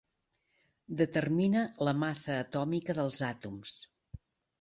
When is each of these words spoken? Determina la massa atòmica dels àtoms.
Determina 1.01 1.61
la 1.87 1.93
massa 2.05 2.37
atòmica 2.45 2.95
dels 3.01 3.21
àtoms. 3.29 3.75